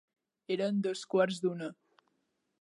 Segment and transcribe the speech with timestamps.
[0.55, 1.69] Eren dos quarts d'una.